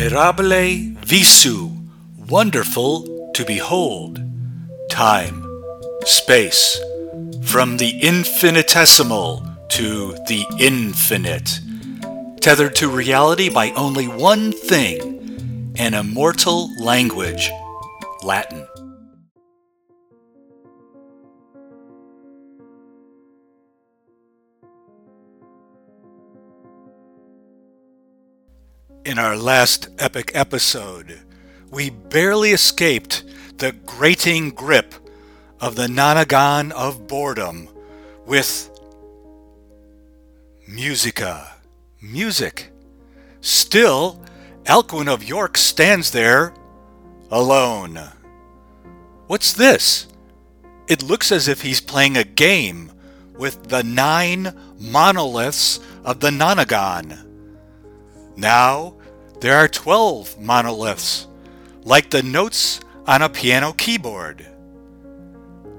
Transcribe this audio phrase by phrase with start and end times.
[0.00, 1.68] Mirabile visu,
[2.16, 4.18] wonderful to behold.
[4.88, 5.44] Time,
[6.06, 6.80] space,
[7.42, 11.60] from the infinitesimal to the infinite,
[12.40, 17.50] tethered to reality by only one thing an immortal language,
[18.22, 18.66] Latin.
[29.10, 31.18] In our last epic episode,
[31.68, 33.24] we barely escaped
[33.58, 34.94] the grating grip
[35.58, 37.68] of the nonagon of boredom
[38.24, 38.70] with
[40.68, 41.56] musica,
[42.00, 42.70] music.
[43.40, 44.22] Still,
[44.66, 46.54] Alcuin of York stands there
[47.32, 47.98] alone.
[49.26, 50.06] What's this?
[50.86, 52.92] It looks as if he's playing a game
[53.36, 57.26] with the nine monoliths of the nonagon.
[58.36, 58.99] Now
[59.40, 61.26] there are 12 monoliths,
[61.82, 64.46] like the notes on a piano keyboard.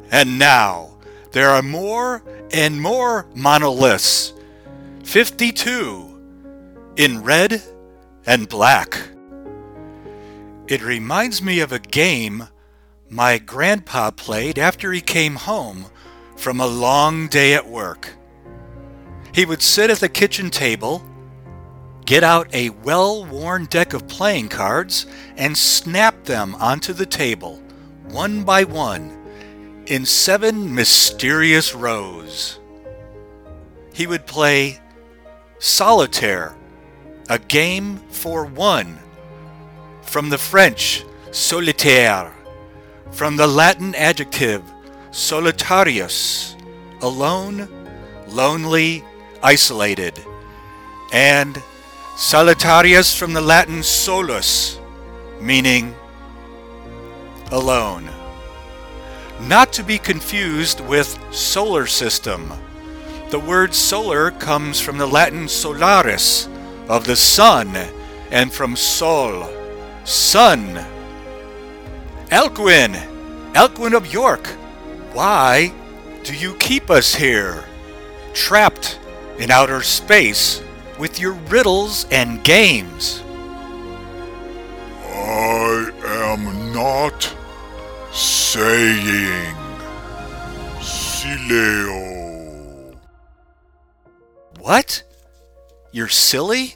[0.09, 0.97] And now
[1.31, 4.33] there are more and more monoliths,
[5.03, 6.19] 52,
[6.97, 7.61] in red
[8.25, 8.99] and black.
[10.67, 12.47] It reminds me of a game
[13.09, 15.85] my grandpa played after he came home
[16.35, 18.15] from a long day at work.
[19.33, 21.03] He would sit at the kitchen table
[22.05, 25.05] Get out a well worn deck of playing cards
[25.37, 27.61] and snap them onto the table,
[28.09, 29.17] one by one,
[29.85, 32.59] in seven mysterious rows.
[33.93, 34.79] He would play
[35.59, 36.55] Solitaire,
[37.29, 38.97] a game for one,
[40.01, 42.33] from the French solitaire,
[43.11, 44.63] from the Latin adjective
[45.11, 46.55] solitarius,
[47.01, 47.67] alone,
[48.27, 49.03] lonely,
[49.43, 50.19] isolated,
[51.11, 51.61] and
[52.21, 54.79] Solitarius from the Latin solus,
[55.41, 55.95] meaning
[57.49, 58.07] alone.
[59.41, 62.53] Not to be confused with solar system.
[63.31, 66.47] The word solar comes from the Latin solaris,
[66.87, 67.75] of the sun,
[68.29, 69.49] and from sol,
[70.03, 70.75] sun.
[72.29, 72.93] Alcuin,
[73.53, 74.45] Alcuin of York,
[75.13, 75.73] why
[76.23, 77.65] do you keep us here,
[78.35, 78.99] trapped
[79.39, 80.61] in outer space?
[81.01, 83.23] With your riddles and games.
[85.03, 87.35] I am not
[88.13, 89.55] saying
[90.77, 92.05] Sileo.
[94.59, 95.01] What?
[95.91, 96.75] You're silly?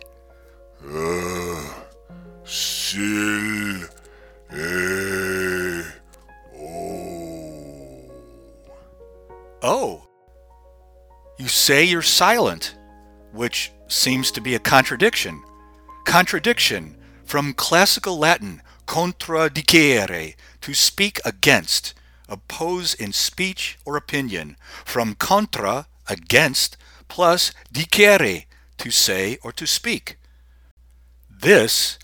[0.84, 1.62] Uh,
[2.50, 3.86] sil.
[9.62, 10.02] Oh.
[11.38, 12.76] You say you're silent,
[13.32, 15.44] which seems to be a contradiction.
[16.06, 21.94] Contradiction from classical Latin contradicere, to speak against,
[22.30, 28.46] oppose in speech or opinion, from contra, against, plus dicere,
[28.78, 30.18] to say or to speak.
[31.30, 31.98] This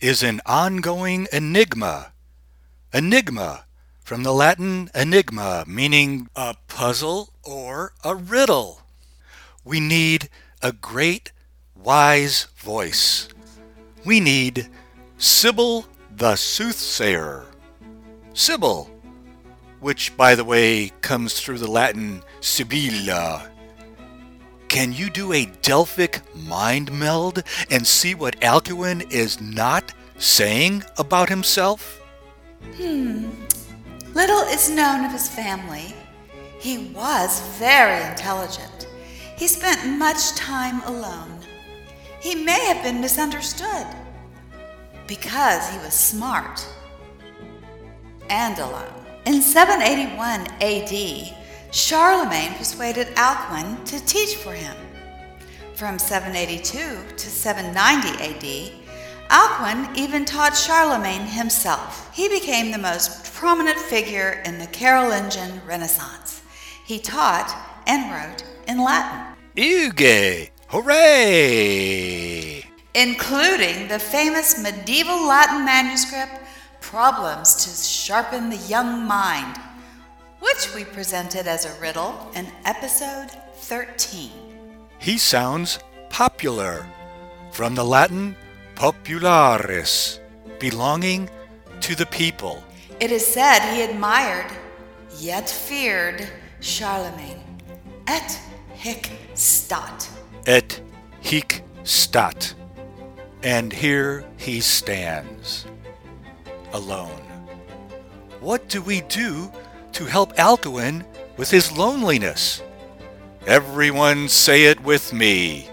[0.00, 2.12] is an ongoing enigma.
[2.92, 3.64] Enigma,
[4.02, 8.82] from the Latin enigma, meaning a puzzle or a riddle.
[9.64, 10.30] We need
[10.62, 11.32] a great,
[11.74, 13.28] wise voice.
[14.04, 14.68] We need
[15.16, 15.86] Sybil
[16.16, 17.46] the Soothsayer.
[18.34, 18.90] Sybil,
[19.80, 23.50] which, by the way, comes through the Latin Sibylla.
[24.68, 31.28] Can you do a Delphic mind meld and see what Alcuin is not saying about
[31.28, 32.00] himself?
[32.76, 33.30] Hmm.
[34.14, 35.94] Little is known of his family.
[36.60, 38.77] He was very intelligent.
[39.38, 41.38] He spent much time alone.
[42.20, 43.86] He may have been misunderstood
[45.06, 46.66] because he was smart
[48.28, 48.92] and alone.
[49.26, 51.36] In 781 AD,
[51.70, 54.74] Charlemagne persuaded Alcuin to teach for him.
[55.74, 58.72] From 782 to 790 AD,
[59.30, 62.12] Alcuin even taught Charlemagne himself.
[62.12, 66.42] He became the most prominent figure in the Carolingian Renaissance.
[66.84, 67.54] He taught
[67.86, 69.27] and wrote in Latin.
[69.58, 70.50] Euge!
[70.68, 72.62] Hooray!
[72.94, 76.30] Including the famous medieval Latin manuscript,
[76.80, 79.58] Problems to Sharpen the Young Mind,
[80.38, 84.30] which we presented as a riddle in episode 13.
[85.00, 86.86] He sounds popular,
[87.50, 88.36] from the Latin
[88.76, 90.20] popularis,
[90.60, 91.28] belonging
[91.80, 92.62] to the people.
[93.00, 94.52] It is said he admired,
[95.18, 96.28] yet feared,
[96.60, 97.42] Charlemagne.
[98.06, 98.40] Et
[98.78, 100.08] hic stat.
[100.46, 100.80] Et
[101.20, 102.54] hic stat.
[103.42, 105.66] And here he stands,
[106.72, 107.22] alone.
[108.40, 109.50] What do we do
[109.92, 111.04] to help Alcuin
[111.36, 112.62] with his loneliness?
[113.46, 115.68] Everyone say it with me.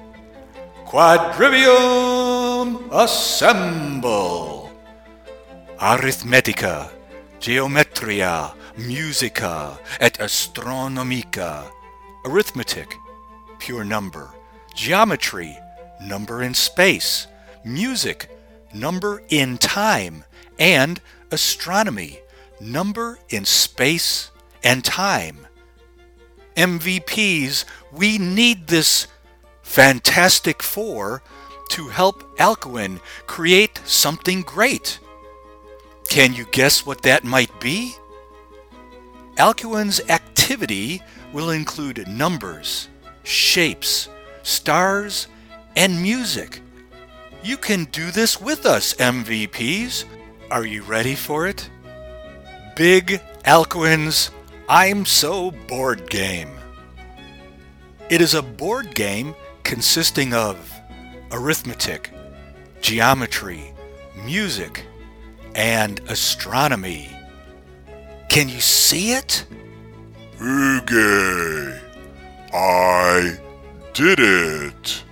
[0.86, 4.72] Quadrivium assemble!
[5.80, 6.90] Arithmetica,
[7.40, 11.66] geometria, musica, et astronomica.
[12.26, 12.98] Arithmetic,
[13.60, 14.34] pure number.
[14.74, 15.56] Geometry,
[16.02, 17.28] number in space.
[17.64, 18.30] Music,
[18.74, 20.24] number in time.
[20.58, 21.00] And
[21.30, 22.20] astronomy,
[22.60, 24.32] number in space
[24.64, 25.46] and time.
[26.56, 29.08] MVPs, we need this
[29.62, 31.22] Fantastic Four
[31.70, 35.00] to help Alcuin create something great.
[36.08, 37.96] Can you guess what that might be?
[39.36, 41.02] Alcuin's activity
[41.36, 42.88] will include numbers,
[43.24, 44.08] shapes,
[44.42, 45.28] stars,
[45.76, 46.62] and music.
[47.44, 50.06] You can do this with us, MVPs.
[50.50, 51.70] Are you ready for it?
[52.78, 54.32] Big Alcuin's
[54.70, 56.52] I'm So Board game.
[58.10, 60.72] It is a board game consisting of
[61.34, 62.12] arithmetic,
[62.80, 63.74] geometry,
[64.24, 64.86] music,
[65.54, 67.10] and astronomy.
[68.30, 69.46] Can you see it?
[70.46, 71.82] Euge,
[72.54, 73.36] I
[73.94, 75.04] did it.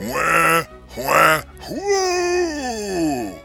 [0.00, 0.64] Wah,
[0.98, 3.38] wah, whoo!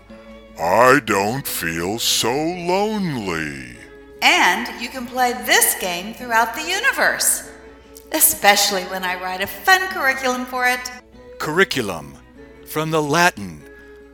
[0.60, 3.78] I don't feel so lonely.
[4.24, 7.52] And you can play this game throughout the universe,
[8.14, 10.92] especially when I write a fun curriculum for it.
[11.38, 12.18] Curriculum,
[12.66, 13.62] from the Latin,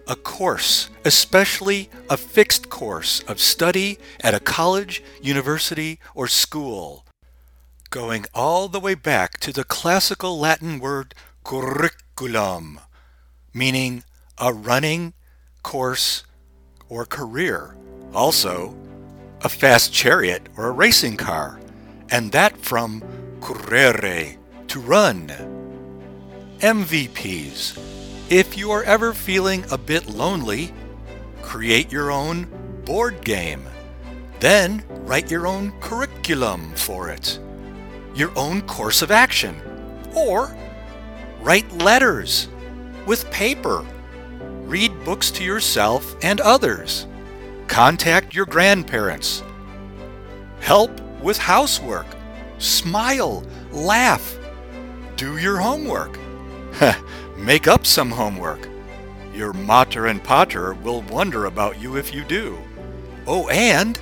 [0.07, 7.05] a course, especially a fixed course of study at a college, university, or school,
[7.89, 11.13] going all the way back to the classical Latin word
[11.43, 12.79] curriculum,
[13.53, 14.03] meaning
[14.37, 15.13] a running
[15.63, 16.23] course
[16.89, 17.75] or career.
[18.13, 18.75] Also,
[19.41, 21.59] a fast chariot or a racing car,
[22.09, 23.03] and that from
[23.41, 24.37] currere,
[24.67, 25.27] to run.
[26.59, 27.86] MVPs.
[28.29, 30.73] If you are ever feeling a bit lonely,
[31.41, 32.49] create your own
[32.83, 33.65] board game.
[34.41, 37.39] Then write your own curriculum for it,
[38.13, 39.55] your own course of action,
[40.13, 40.53] or
[41.39, 42.49] write letters
[43.05, 43.85] with paper.
[44.63, 47.07] Read books to yourself and others.
[47.67, 49.41] Contact your grandparents.
[50.59, 50.91] Help
[51.21, 52.07] with housework.
[52.57, 54.37] Smile, laugh.
[55.15, 56.19] Do your homework.
[57.37, 58.67] Make up some homework.
[59.33, 62.57] Your mater and pater will wonder about you if you do.
[63.27, 63.99] Oh, and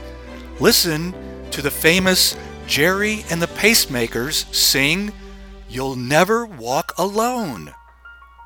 [0.59, 1.13] listen
[1.51, 5.11] to the famous Gerry and the Pacemakers sing
[5.67, 7.73] You'll Never Walk Alone.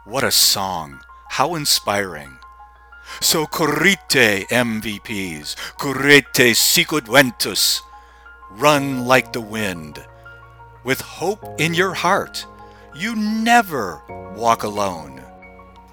[0.06, 1.02] What a song!
[1.30, 2.40] How inspiring!
[3.22, 7.84] So currite, MVPs, currite sicut ventus.
[8.52, 10.04] Run like the wind.
[10.84, 12.46] With hope in your heart,
[12.96, 14.02] you never
[14.36, 15.22] walk alone.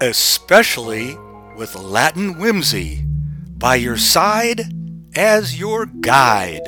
[0.01, 1.17] Especially
[1.55, 3.03] with Latin whimsy
[3.57, 4.61] by your side
[5.15, 6.61] as your guide.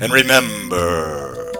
[0.00, 1.52] And remember,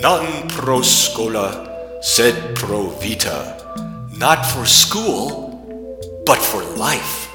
[0.00, 3.56] non pro schola, sed pro vita.
[4.18, 7.29] Not for school, but for life.